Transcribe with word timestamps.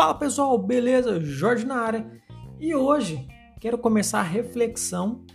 Fala 0.00 0.14
pessoal, 0.14 0.56
beleza? 0.56 1.20
Jorge 1.20 1.66
na 1.66 1.74
área. 1.74 2.10
E 2.58 2.74
hoje 2.74 3.28
quero 3.60 3.76
começar 3.76 4.20
a 4.20 4.22
reflexão 4.22 5.26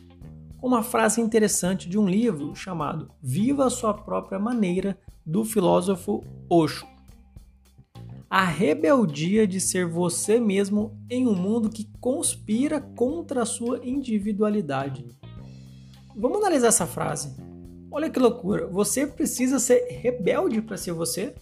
com 0.58 0.66
uma 0.66 0.82
frase 0.82 1.22
interessante 1.22 1.88
de 1.88 2.00
um 2.00 2.10
livro 2.10 2.56
chamado 2.56 3.12
Viva 3.22 3.68
a 3.68 3.70
Sua 3.70 3.94
Própria 3.94 4.40
Maneira, 4.40 4.98
do 5.24 5.46
filósofo 5.46 6.24
Osho. 6.50 6.88
A 8.28 8.44
rebeldia 8.44 9.46
de 9.46 9.62
ser 9.62 9.86
você 9.86 10.40
mesmo 10.40 10.98
em 11.12 11.28
um 11.28 11.36
mundo 11.36 11.70
que 11.70 11.88
conspira 12.02 12.82
contra 12.82 13.44
a 13.44 13.46
sua 13.46 13.86
individualidade. 13.86 15.06
Vamos 16.18 16.40
analisar 16.40 16.70
essa 16.70 16.88
frase. 16.88 17.36
Olha 17.92 18.10
que 18.10 18.18
loucura! 18.18 18.66
Você 18.66 19.06
precisa 19.06 19.60
ser 19.60 19.86
rebelde 19.92 20.60
para 20.60 20.76
ser 20.76 20.94
você? 20.94 21.36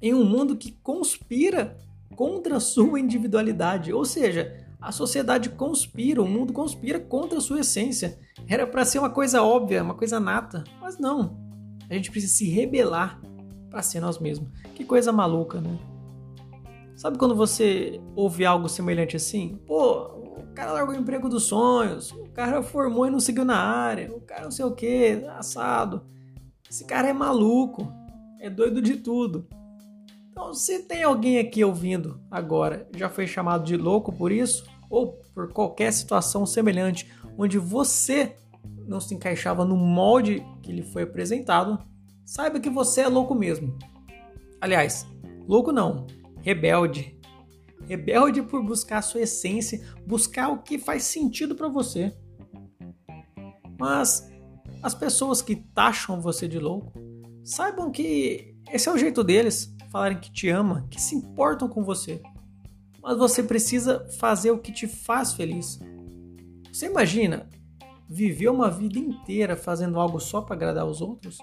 Em 0.00 0.14
um 0.14 0.24
mundo 0.24 0.56
que 0.56 0.70
conspira 0.70 1.76
contra 2.16 2.56
a 2.56 2.60
sua 2.60 3.00
individualidade, 3.00 3.92
ou 3.92 4.04
seja, 4.04 4.66
a 4.80 4.90
sociedade 4.90 5.50
conspira, 5.50 6.20
o 6.20 6.28
mundo 6.28 6.52
conspira 6.52 6.98
contra 6.98 7.38
a 7.38 7.40
sua 7.40 7.60
essência. 7.60 8.18
Era 8.48 8.66
para 8.66 8.84
ser 8.84 8.98
uma 8.98 9.10
coisa 9.10 9.42
óbvia, 9.42 9.82
uma 9.82 9.94
coisa 9.94 10.18
nata, 10.18 10.64
mas 10.80 10.98
não. 10.98 11.36
A 11.88 11.94
gente 11.94 12.10
precisa 12.10 12.34
se 12.34 12.48
rebelar 12.48 13.20
para 13.70 13.82
ser 13.82 14.00
nós 14.00 14.18
mesmos. 14.18 14.48
Que 14.74 14.84
coisa 14.84 15.12
maluca, 15.12 15.60
né? 15.60 15.78
Sabe 16.96 17.16
quando 17.16 17.34
você 17.34 18.00
ouve 18.14 18.44
algo 18.44 18.68
semelhante 18.68 19.16
assim? 19.16 19.58
Pô, 19.66 20.04
o 20.38 20.46
cara 20.54 20.72
largou 20.72 20.94
o 20.94 20.98
emprego 20.98 21.28
dos 21.28 21.44
sonhos, 21.44 22.10
o 22.12 22.28
cara 22.30 22.62
formou 22.62 23.06
e 23.06 23.10
não 23.10 23.20
seguiu 23.20 23.44
na 23.44 23.56
área, 23.56 24.12
o 24.14 24.20
cara 24.20 24.44
não 24.44 24.50
sei 24.50 24.64
o 24.64 24.72
que, 24.72 25.24
assado. 25.36 26.02
Esse 26.68 26.84
cara 26.84 27.08
é 27.08 27.12
maluco, 27.12 27.92
é 28.40 28.50
doido 28.50 28.82
de 28.82 28.96
tudo. 28.96 29.46
Então, 30.32 30.54
se 30.54 30.84
tem 30.84 31.02
alguém 31.02 31.38
aqui 31.38 31.62
ouvindo 31.62 32.18
agora, 32.30 32.88
já 32.96 33.10
foi 33.10 33.26
chamado 33.26 33.64
de 33.64 33.76
louco 33.76 34.10
por 34.10 34.32
isso, 34.32 34.64
ou 34.88 35.12
por 35.34 35.52
qualquer 35.52 35.92
situação 35.92 36.46
semelhante, 36.46 37.12
onde 37.36 37.58
você 37.58 38.36
não 38.86 38.98
se 38.98 39.14
encaixava 39.14 39.62
no 39.62 39.76
molde 39.76 40.42
que 40.62 40.72
lhe 40.72 40.82
foi 40.82 41.02
apresentado, 41.02 41.78
saiba 42.24 42.58
que 42.58 42.70
você 42.70 43.02
é 43.02 43.08
louco 43.08 43.34
mesmo. 43.34 43.76
Aliás, 44.58 45.06
louco 45.46 45.70
não, 45.70 46.06
rebelde. 46.40 47.14
Rebelde 47.86 48.42
por 48.42 48.64
buscar 48.64 48.98
a 48.98 49.02
sua 49.02 49.20
essência, 49.20 49.82
buscar 50.06 50.48
o 50.48 50.62
que 50.62 50.78
faz 50.78 51.02
sentido 51.02 51.54
para 51.54 51.68
você. 51.68 52.16
Mas 53.78 54.30
as 54.82 54.94
pessoas 54.94 55.42
que 55.42 55.56
taxam 55.56 56.22
você 56.22 56.48
de 56.48 56.58
louco, 56.58 56.92
saibam 57.44 57.90
que 57.90 58.56
esse 58.70 58.88
é 58.88 58.92
o 58.92 58.98
jeito 58.98 59.22
deles 59.22 59.71
falarem 59.92 60.18
que 60.18 60.32
te 60.32 60.48
ama, 60.48 60.86
que 60.90 61.00
se 61.00 61.14
importam 61.14 61.68
com 61.68 61.84
você. 61.84 62.22
Mas 63.02 63.18
você 63.18 63.42
precisa 63.42 64.08
fazer 64.18 64.50
o 64.50 64.58
que 64.58 64.72
te 64.72 64.86
faz 64.86 65.34
feliz. 65.34 65.78
Você 66.72 66.86
imagina 66.86 67.48
viver 68.08 68.48
uma 68.48 68.70
vida 68.70 68.98
inteira 68.98 69.54
fazendo 69.54 70.00
algo 70.00 70.18
só 70.18 70.40
para 70.40 70.54
agradar 70.54 70.86
os 70.86 71.02
outros? 71.02 71.38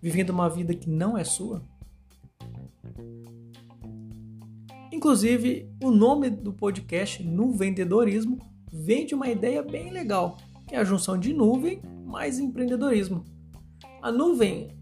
Vivendo 0.00 0.30
uma 0.30 0.48
vida 0.48 0.74
que 0.74 0.88
não 0.88 1.18
é 1.18 1.24
sua? 1.24 1.60
Inclusive, 4.92 5.68
o 5.82 5.90
nome 5.90 6.30
do 6.30 6.52
podcast 6.52 7.22
No 7.24 7.52
Vendedorismo 7.52 8.38
vem 8.72 9.04
de 9.04 9.14
uma 9.14 9.28
ideia 9.28 9.62
bem 9.62 9.90
legal, 9.90 10.36
que 10.68 10.76
é 10.76 10.78
a 10.78 10.84
junção 10.84 11.18
de 11.18 11.32
nuvem 11.34 11.82
mais 12.04 12.38
empreendedorismo. 12.38 13.24
A 14.00 14.12
nuvem 14.12 14.75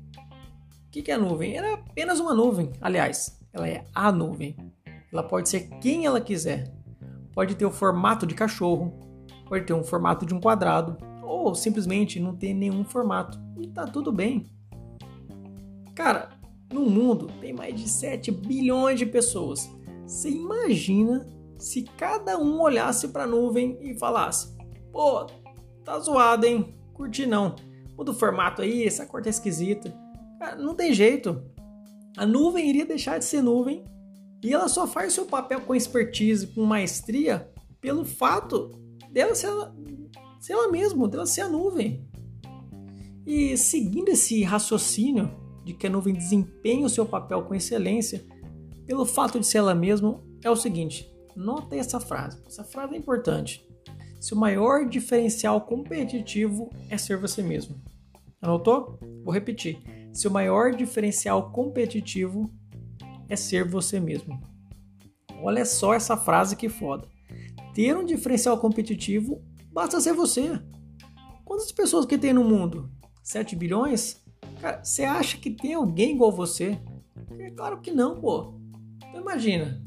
que, 0.94 1.02
que 1.02 1.10
é 1.10 1.14
a 1.14 1.18
nuvem? 1.18 1.56
Ela 1.56 1.66
é 1.66 1.72
apenas 1.74 2.20
uma 2.20 2.32
nuvem. 2.32 2.70
Aliás, 2.80 3.40
ela 3.52 3.68
é 3.68 3.84
a 3.92 4.12
nuvem. 4.12 4.56
Ela 5.12 5.24
pode 5.24 5.48
ser 5.48 5.68
quem 5.80 6.06
ela 6.06 6.20
quiser. 6.20 6.72
Pode 7.32 7.56
ter 7.56 7.66
o 7.66 7.70
formato 7.70 8.24
de 8.24 8.32
cachorro, 8.32 8.96
pode 9.48 9.64
ter 9.64 9.72
um 9.72 9.82
formato 9.82 10.24
de 10.24 10.32
um 10.32 10.40
quadrado, 10.40 10.96
ou 11.20 11.52
simplesmente 11.52 12.20
não 12.20 12.36
ter 12.36 12.54
nenhum 12.54 12.84
formato. 12.84 13.40
E 13.58 13.66
tá 13.66 13.88
tudo 13.88 14.12
bem. 14.12 14.46
Cara, 15.96 16.28
no 16.72 16.82
mundo 16.82 17.26
tem 17.40 17.52
mais 17.52 17.74
de 17.74 17.88
7 17.88 18.30
bilhões 18.30 18.96
de 18.96 19.06
pessoas. 19.06 19.68
Você 20.06 20.30
imagina 20.30 21.26
se 21.58 21.82
cada 21.82 22.38
um 22.38 22.60
olhasse 22.60 23.08
para 23.08 23.24
a 23.24 23.26
nuvem 23.26 23.76
e 23.80 23.98
falasse: 23.98 24.56
pô, 24.92 25.26
tá 25.84 25.98
zoado, 25.98 26.46
hein? 26.46 26.72
Curti 26.92 27.26
não. 27.26 27.56
Muda 27.98 28.12
o 28.12 28.14
formato 28.14 28.62
aí, 28.62 28.86
essa 28.86 29.04
cor 29.06 29.22
tá 29.22 29.30
esquisita. 29.30 30.03
Cara, 30.44 30.56
não 30.56 30.74
tem 30.74 30.92
jeito. 30.92 31.42
A 32.18 32.26
nuvem 32.26 32.68
iria 32.68 32.84
deixar 32.84 33.18
de 33.18 33.24
ser 33.24 33.40
nuvem 33.40 33.82
e 34.42 34.52
ela 34.52 34.68
só 34.68 34.86
faz 34.86 35.14
seu 35.14 35.24
papel 35.24 35.62
com 35.62 35.74
expertise, 35.74 36.48
com 36.48 36.62
maestria, 36.64 37.50
pelo 37.80 38.04
fato 38.04 38.70
dela 39.10 39.34
ser, 39.34 39.48
ser 40.38 40.52
ela 40.52 40.70
mesma, 40.70 41.08
dela 41.08 41.24
ser 41.24 41.40
a 41.40 41.48
nuvem. 41.48 42.06
E 43.26 43.56
seguindo 43.56 44.10
esse 44.10 44.42
raciocínio 44.42 45.34
de 45.64 45.72
que 45.72 45.86
a 45.86 45.90
nuvem 45.90 46.12
desempenha 46.12 46.84
o 46.84 46.90
seu 46.90 47.06
papel 47.06 47.44
com 47.44 47.54
excelência, 47.54 48.22
pelo 48.86 49.06
fato 49.06 49.40
de 49.40 49.46
ser 49.46 49.58
ela 49.58 49.74
mesma, 49.74 50.22
é 50.42 50.50
o 50.50 50.56
seguinte: 50.56 51.10
nota 51.34 51.74
essa 51.74 51.98
frase. 51.98 52.38
Essa 52.46 52.64
frase 52.64 52.94
é 52.94 52.98
importante. 52.98 53.66
Seu 54.20 54.36
maior 54.36 54.86
diferencial 54.86 55.62
competitivo 55.62 56.68
é 56.90 56.98
ser 56.98 57.16
você 57.16 57.42
mesmo. 57.42 57.82
Anotou? 58.42 58.98
Vou 59.24 59.32
repetir. 59.32 60.03
Seu 60.14 60.30
maior 60.30 60.70
diferencial 60.70 61.50
competitivo 61.50 62.48
é 63.28 63.34
ser 63.34 63.68
você 63.68 63.98
mesmo. 63.98 64.40
Olha 65.42 65.64
só 65.64 65.92
essa 65.92 66.16
frase 66.16 66.54
que 66.54 66.68
foda. 66.68 67.08
Ter 67.74 67.96
um 67.96 68.04
diferencial 68.04 68.56
competitivo 68.56 69.42
basta 69.72 70.00
ser 70.00 70.12
você. 70.12 70.62
Quantas 71.44 71.72
pessoas 71.72 72.06
que 72.06 72.16
tem 72.16 72.32
no 72.32 72.44
mundo? 72.44 72.88
7 73.24 73.56
bilhões? 73.56 74.22
Cara, 74.60 74.84
você 74.84 75.02
acha 75.02 75.36
que 75.36 75.50
tem 75.50 75.74
alguém 75.74 76.12
igual 76.12 76.30
você? 76.30 76.78
É 77.36 77.50
claro 77.50 77.80
que 77.80 77.90
não, 77.90 78.20
pô. 78.20 78.54
Então 79.08 79.20
imagina. 79.20 79.82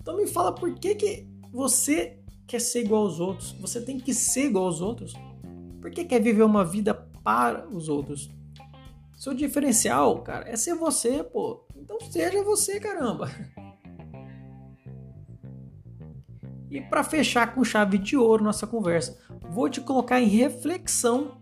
Então 0.00 0.16
me 0.16 0.28
fala 0.28 0.54
por 0.54 0.72
que, 0.78 0.94
que 0.94 1.26
você 1.52 2.16
quer 2.46 2.60
ser 2.60 2.84
igual 2.84 3.02
aos 3.02 3.18
outros? 3.18 3.50
Você 3.60 3.80
tem 3.80 3.98
que 3.98 4.14
ser 4.14 4.46
igual 4.46 4.66
aos 4.66 4.80
outros? 4.80 5.14
Por 5.80 5.90
que 5.90 6.04
quer 6.04 6.22
viver 6.22 6.44
uma 6.44 6.64
vida 6.64 6.94
para 6.94 7.68
os 7.68 7.88
outros? 7.88 8.30
Seu 9.22 9.32
diferencial, 9.32 10.20
cara, 10.24 10.50
é 10.50 10.56
ser 10.56 10.74
você, 10.74 11.22
pô. 11.22 11.64
Então 11.76 11.96
seja 12.10 12.42
você, 12.42 12.80
caramba. 12.80 13.30
E 16.68 16.80
para 16.80 17.04
fechar 17.04 17.54
com 17.54 17.62
chave 17.62 17.98
de 17.98 18.16
ouro 18.16 18.42
nossa 18.42 18.66
conversa, 18.66 19.16
vou 19.48 19.70
te 19.70 19.80
colocar 19.80 20.20
em 20.20 20.26
reflexão 20.26 21.40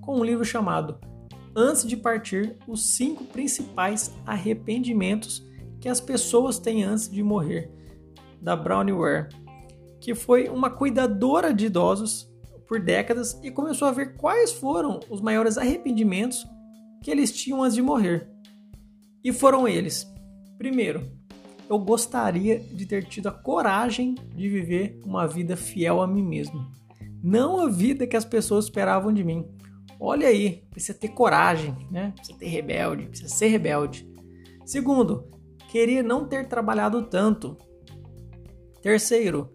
com 0.00 0.20
um 0.20 0.24
livro 0.24 0.44
chamado 0.44 1.00
Antes 1.56 1.84
de 1.84 1.96
Partir: 1.96 2.56
Os 2.64 2.94
cinco 2.94 3.24
principais 3.24 4.14
arrependimentos 4.24 5.44
que 5.80 5.88
as 5.88 6.00
pessoas 6.00 6.60
têm 6.60 6.84
antes 6.84 7.10
de 7.10 7.24
morrer, 7.24 7.72
da 8.40 8.54
Brownie 8.54 8.94
Ware, 8.94 9.30
que 10.00 10.14
foi 10.14 10.48
uma 10.48 10.70
cuidadora 10.70 11.52
de 11.52 11.66
idosos 11.66 12.32
por 12.68 12.78
décadas 12.78 13.36
e 13.42 13.50
começou 13.50 13.88
a 13.88 13.92
ver 13.92 14.16
quais 14.16 14.52
foram 14.52 15.00
os 15.10 15.20
maiores 15.20 15.58
arrependimentos 15.58 16.46
que 17.02 17.10
eles 17.10 17.32
tinham 17.32 17.62
antes 17.62 17.74
de 17.74 17.82
morrer. 17.82 18.28
E 19.22 19.32
foram 19.32 19.66
eles: 19.66 20.06
primeiro, 20.58 21.10
eu 21.68 21.78
gostaria 21.78 22.58
de 22.58 22.86
ter 22.86 23.04
tido 23.04 23.28
a 23.28 23.32
coragem 23.32 24.14
de 24.34 24.48
viver 24.48 25.00
uma 25.04 25.26
vida 25.26 25.56
fiel 25.56 26.02
a 26.02 26.06
mim 26.06 26.22
mesmo, 26.22 26.66
não 27.22 27.60
a 27.60 27.68
vida 27.68 28.06
que 28.06 28.16
as 28.16 28.24
pessoas 28.24 28.64
esperavam 28.64 29.12
de 29.12 29.22
mim. 29.22 29.46
Olha 29.98 30.28
aí, 30.28 30.64
precisa 30.70 30.98
ter 30.98 31.08
coragem, 31.08 31.76
né? 31.90 32.12
Precisa 32.16 32.38
ter 32.38 32.46
rebelde, 32.48 33.06
precisa 33.06 33.28
ser 33.28 33.48
rebelde. 33.48 34.08
Segundo, 34.64 35.28
queria 35.68 36.02
não 36.02 36.26
ter 36.26 36.48
trabalhado 36.48 37.02
tanto. 37.02 37.56
Terceiro, 38.80 39.54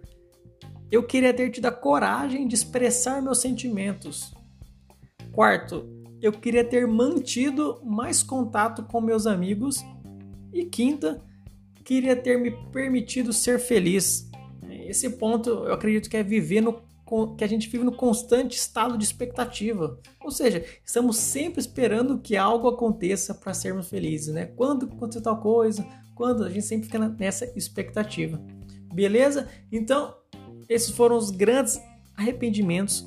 eu 0.92 1.02
queria 1.02 1.34
ter 1.34 1.50
tido 1.50 1.66
a 1.66 1.72
coragem 1.72 2.48
de 2.48 2.54
expressar 2.54 3.22
meus 3.22 3.42
sentimentos. 3.42 4.34
Quarto, 5.32 5.90
eu 6.22 6.32
queria 6.32 6.64
ter 6.64 6.88
mantido 6.88 7.80
mais 7.84 8.24
contato 8.24 8.84
com 8.84 9.02
meus 9.02 9.28
amigos. 9.28 9.84
E 10.54 10.66
quinta, 10.66 11.22
queria 11.84 12.16
ter 12.16 12.38
me 12.38 12.52
permitido 12.72 13.32
ser 13.32 13.60
feliz. 13.60 14.30
Esse 14.70 15.10
ponto 15.12 15.50
eu 15.50 15.74
acredito 15.74 16.10
que 16.10 16.18
é 16.18 16.24
viver 16.24 16.62
no 16.62 16.84
que 17.38 17.44
a 17.44 17.48
gente 17.48 17.70
vive 17.70 17.84
no 17.84 17.92
constante 17.92 18.58
estado 18.58 18.98
de 18.98 19.04
expectativa. 19.04 20.00
Ou 20.24 20.32
seja, 20.32 20.66
estamos 20.84 21.18
sempre 21.18 21.60
esperando 21.60 22.18
que 22.18 22.36
algo 22.36 22.68
aconteça 22.68 23.32
para 23.36 23.54
sermos 23.54 23.88
felizes, 23.88 24.34
né? 24.34 24.48
Quando 24.48 24.88
acontecer 24.88 25.22
tal 25.22 25.40
coisa, 25.40 25.86
quando 26.16 26.44
a 26.44 26.50
gente 26.50 26.66
sempre 26.66 26.88
fica 26.88 26.98
nessa 26.98 27.46
expectativa. 27.56 28.42
Beleza? 28.92 29.48
Então, 29.72 30.16
esses 30.68 30.90
foram 30.90 31.16
os 31.16 31.30
grandes 31.30 31.80
arrependimentos 32.16 33.06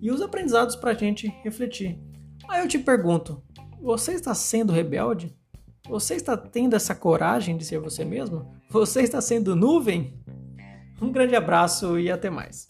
e 0.00 0.10
os 0.12 0.22
aprendizados 0.22 0.76
para 0.76 0.92
a 0.92 0.94
gente 0.94 1.26
refletir. 1.42 1.98
Aí 2.48 2.60
eu 2.60 2.68
te 2.68 2.78
pergunto: 2.78 3.42
você 3.80 4.12
está 4.12 4.34
sendo 4.34 4.72
rebelde? 4.72 5.36
Você 5.88 6.14
está 6.14 6.36
tendo 6.36 6.76
essa 6.76 6.94
coragem 6.94 7.56
de 7.56 7.64
ser 7.64 7.78
você 7.78 8.04
mesmo? 8.04 8.54
Você 8.70 9.02
está 9.02 9.20
sendo 9.20 9.56
nuvem? 9.56 10.20
Um 11.00 11.10
grande 11.10 11.34
abraço 11.34 11.98
e 11.98 12.10
até 12.10 12.30
mais. 12.30 12.66